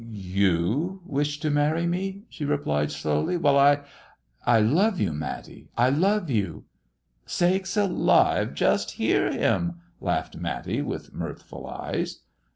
"You 0.03 0.99
wish 1.05 1.39
to 1.41 1.51
marry 1.51 1.85
me 1.85 2.09
1" 2.11 2.23
she 2.31 2.43
replied, 2.43 2.91
slowly." 2.91 3.37
Well, 3.37 3.55
I 3.59 3.81
""I 4.47 4.59
love 4.59 4.99
you, 4.99 5.13
Matty 5.13 5.69
I 5.77 5.85
I 5.85 5.89
love 5.89 6.27
you!"" 6.27 6.63
Sakes 7.27 7.77
alive, 7.77 8.55
just 8.55 8.93
hear 8.97 9.31
him 9.31 9.79
1" 9.99 10.11
laughed 10.11 10.35
Matty, 10.37 10.81
with 10.81 11.13
mirthful 11.13 11.67
eyes. 11.67 12.21